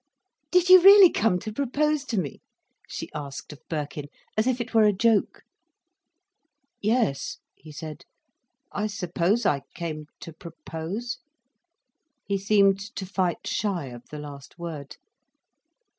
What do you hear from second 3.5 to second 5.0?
of Birkin, as if it were a